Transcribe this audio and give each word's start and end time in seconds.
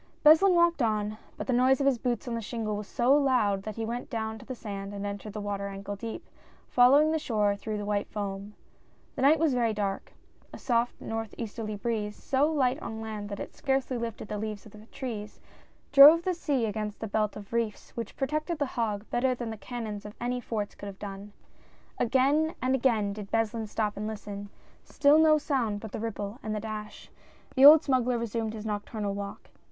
Beslin 0.23 0.55
walked 0.55 0.81
on, 0.81 1.19
but 1.37 1.45
the 1.45 1.53
noise 1.53 1.79
of 1.79 1.85
his 1.85 1.99
boots 1.99 2.27
on 2.27 2.33
the 2.33 2.41
shingle 2.41 2.75
was 2.75 2.87
so 2.87 3.13
loud 3.15 3.61
that 3.61 3.75
he 3.75 3.85
went 3.85 4.09
down 4.09 4.39
to 4.39 4.45
the 4.47 4.55
sand 4.55 4.95
and 4.95 5.05
entered 5.05 5.33
the 5.33 5.39
water 5.39 5.67
ankle 5.67 5.95
deep, 5.95 6.27
following 6.67 7.11
the 7.11 7.19
shore 7.19 7.55
through 7.55 7.77
the 7.77 7.85
white 7.85 8.09
foam. 8.09 8.55
The 9.15 9.21
night 9.21 9.37
was 9.37 9.53
very 9.53 9.75
dark; 9.75 10.13
a 10.51 10.57
soft 10.57 10.99
north 10.99 11.35
easterly 11.37 11.75
breeze— 11.75 12.15
so 12.31 12.51
light 12.51 12.81
on 12.81 12.99
land 12.99 13.29
that 13.29 13.39
it 13.39 13.53
scarcely 13.53 13.95
lifted 13.95 14.27
the 14.27 14.39
leaves 14.39 14.65
of 14.65 14.71
the 14.71 14.87
trees— 14.87 15.39
drove 15.93 16.23
the 16.23 16.33
sea 16.33 16.65
against 16.65 16.99
the 16.99 17.05
belt 17.07 17.35
of 17.35 17.53
reefs 17.53 17.91
which 17.91 18.17
protected 18.17 18.59
La 18.59 18.65
Hague 18.65 19.07
better 19.11 19.35
than 19.35 19.51
the 19.51 19.55
cannons 19.55 20.03
of 20.03 20.15
any 20.19 20.41
forts 20.41 20.73
could 20.73 20.87
have 20.87 20.97
done. 20.97 21.31
Again 21.99 22.55
and 22.59 22.73
again 22.73 23.13
did 23.13 23.29
Beslin 23.29 23.67
stop 23.67 23.95
and 23.95 24.07
listen, 24.07 24.49
still 24.83 25.19
no 25.19 25.37
sound 25.37 25.79
but 25.79 25.91
the 25.91 25.99
ripple 25.99 26.39
and 26.41 26.55
the 26.55 26.59
dash. 26.59 27.11
The 27.53 27.65
old 27.65 27.83
smuggler 27.83 28.17
resumed 28.17 28.53
his 28.55 28.65
nocturnal 28.65 29.13
walk. 29.13 29.51